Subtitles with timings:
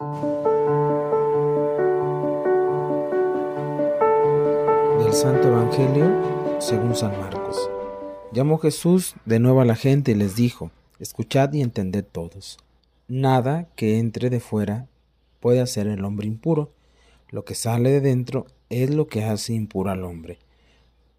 [0.00, 0.06] Del
[5.12, 7.68] Santo Evangelio según San Marcos.
[8.32, 12.58] Llamó Jesús de nuevo a la gente y les dijo, escuchad y entended todos.
[13.08, 14.86] Nada que entre de fuera
[15.40, 16.70] puede hacer el hombre impuro.
[17.30, 20.38] Lo que sale de dentro es lo que hace impuro al hombre.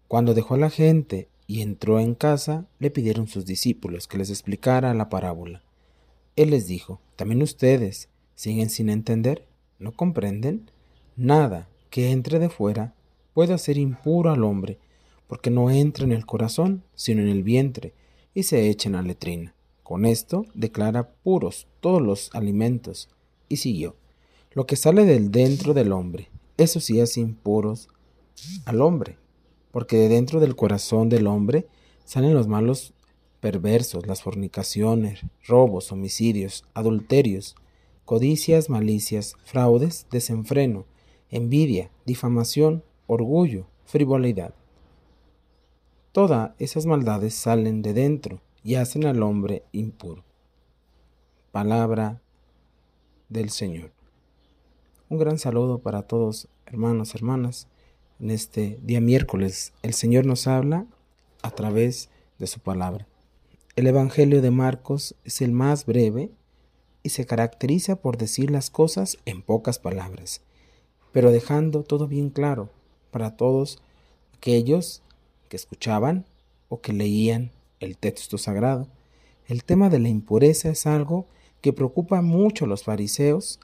[0.08, 4.30] Cuando dejó a la gente y entró en casa, le pidieron sus discípulos que les
[4.30, 5.60] explicara la parábola.
[6.34, 8.08] Él les dijo, ¿también ustedes
[8.40, 9.46] siguen sin entender?
[9.78, 10.70] ¿No comprenden?
[11.14, 12.94] Nada que entre de fuera
[13.34, 14.78] puede hacer impuro al hombre,
[15.26, 17.92] porque no entra en el corazón, sino en el vientre,
[18.32, 19.54] y se echa en la letrina.
[19.82, 23.10] Con esto declara puros todos los alimentos,
[23.50, 23.94] y siguió.
[24.52, 27.90] Lo que sale del dentro del hombre, eso sí hace impuros
[28.64, 29.18] al hombre,
[29.70, 31.66] porque de dentro del corazón del hombre
[32.06, 32.94] salen los malos
[33.40, 37.54] perversos, las fornicaciones, robos, homicidios, adulterios,
[38.10, 40.84] codicias, malicias, fraudes, desenfreno,
[41.30, 44.52] envidia, difamación, orgullo, frivolidad.
[46.10, 50.24] Todas esas maldades salen de dentro y hacen al hombre impuro.
[51.52, 52.20] Palabra
[53.28, 53.92] del Señor.
[55.08, 57.68] Un gran saludo para todos, hermanos, hermanas.
[58.18, 60.84] En este día miércoles, el Señor nos habla
[61.42, 63.06] a través de su palabra.
[63.76, 66.32] El Evangelio de Marcos es el más breve
[67.02, 70.42] y se caracteriza por decir las cosas en pocas palabras,
[71.12, 72.68] pero dejando todo bien claro
[73.10, 73.78] para todos
[74.36, 75.02] aquellos
[75.48, 76.24] que escuchaban
[76.68, 78.86] o que leían el texto sagrado.
[79.46, 81.26] El tema de la impureza es algo
[81.60, 83.58] que preocupa mucho a los fariseos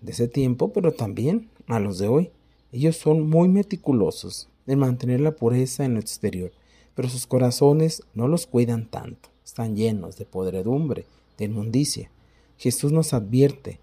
[0.00, 2.30] de ese tiempo, pero también a los de hoy.
[2.72, 6.52] Ellos son muy meticulosos en mantener la pureza en lo exterior,
[6.94, 9.28] pero sus corazones no los cuidan tanto.
[9.44, 11.06] Están llenos de podredumbre,
[11.38, 12.10] de inmundicia.
[12.58, 13.80] Jesús nos advierte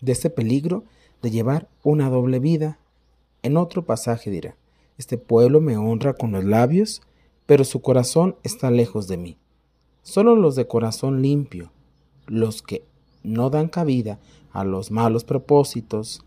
[0.00, 0.84] de este peligro
[1.22, 2.78] de llevar una doble vida.
[3.42, 4.56] En otro pasaje dirá,
[4.96, 7.02] este pueblo me honra con los labios,
[7.46, 9.38] pero su corazón está lejos de mí.
[10.02, 11.70] Solo los de corazón limpio,
[12.26, 12.84] los que
[13.22, 14.18] no dan cabida
[14.52, 16.24] a los malos propósitos,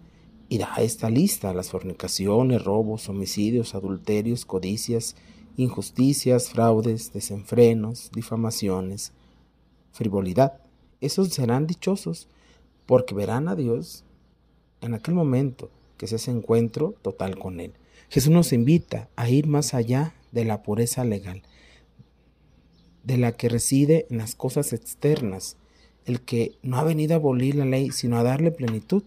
[0.49, 5.15] y da esta lista las fornicaciones, robos, homicidios, adulterios, codicias,
[5.55, 9.13] injusticias, fraudes, desenfrenos, difamaciones,
[9.93, 10.60] frivolidad
[11.01, 12.29] esos serán dichosos,
[12.85, 14.03] porque verán a Dios
[14.81, 17.73] en aquel momento que es ese encuentro total con Él.
[18.09, 21.43] Jesús nos invita a ir más allá de la pureza legal,
[23.03, 25.57] de la que reside en las cosas externas.
[26.05, 29.03] El que no ha venido a abolir la ley, sino a darle plenitud,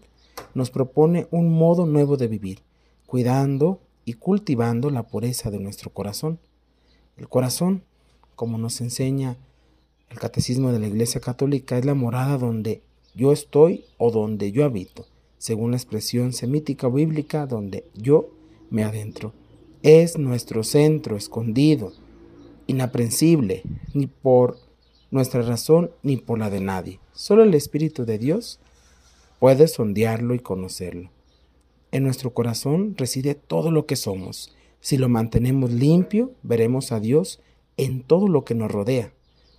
[0.53, 2.61] nos propone un modo nuevo de vivir,
[3.05, 6.39] cuidando y cultivando la pureza de nuestro corazón.
[7.17, 7.83] El corazón,
[8.35, 9.37] como nos enseña
[10.09, 12.81] el catecismo de la Iglesia Católica es la morada donde
[13.15, 15.05] yo estoy o donde yo habito,
[15.37, 18.29] según la expresión semítica bíblica donde yo
[18.69, 19.33] me adentro.
[19.83, 21.93] Es nuestro centro escondido,
[22.67, 24.57] inaprensible, ni por
[25.11, 26.99] nuestra razón ni por la de nadie.
[27.13, 28.59] Solo el Espíritu de Dios
[29.39, 31.09] puede sondearlo y conocerlo.
[31.91, 34.53] En nuestro corazón reside todo lo que somos.
[34.81, 37.39] Si lo mantenemos limpio, veremos a Dios
[37.77, 39.14] en todo lo que nos rodea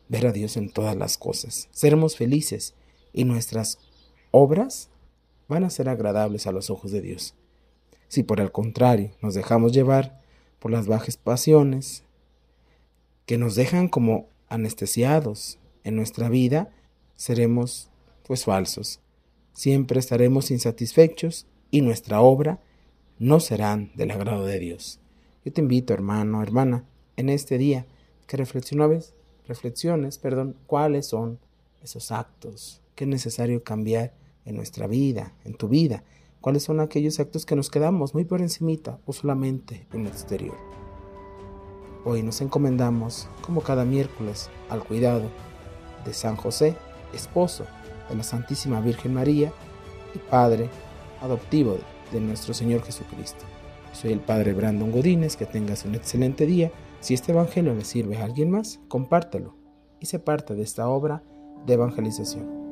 [0.09, 1.69] ver a Dios en todas las cosas.
[1.73, 2.75] Seremos felices
[3.13, 3.79] y nuestras
[4.31, 4.91] obras
[5.49, 7.35] van a ser agradables a los ojos de Dios.
[8.09, 10.21] Si por el contrario nos dejamos llevar
[10.59, 12.05] por las bajas pasiones
[13.25, 16.71] que nos dejan como anestesiados en nuestra vida,
[17.17, 17.91] seremos
[18.27, 19.01] pues falsos.
[19.53, 22.61] Siempre estaremos insatisfechos y nuestra obra
[23.19, 25.01] no serán del agrado de Dios.
[25.45, 26.85] Yo te invito, hermano, hermana,
[27.17, 27.87] en este día
[28.27, 29.15] que reflexiones
[29.47, 31.39] reflexiones, perdón, cuáles son
[31.83, 34.13] esos actos que es necesario cambiar
[34.45, 36.05] en nuestra vida, en tu vida,
[36.41, 40.57] cuáles son aquellos actos que nos quedamos muy por encimita o solamente en el exterior.
[42.05, 45.29] Hoy nos encomendamos, como cada miércoles, al cuidado
[46.05, 46.77] de San José,
[47.13, 47.67] esposo
[48.09, 49.53] de la Santísima Virgen María
[50.15, 50.71] y Padre
[51.21, 51.79] adoptivo
[52.13, 53.45] de nuestro Señor Jesucristo.
[53.93, 56.71] Soy el Padre Brandon Godínez, que tengas un excelente día
[57.07, 59.55] si este Evangelio le sirve a alguien más, compártelo
[60.01, 61.23] y se parte de esta obra
[61.65, 62.66] de evangelización.